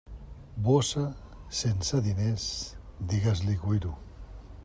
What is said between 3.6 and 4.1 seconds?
cuiro.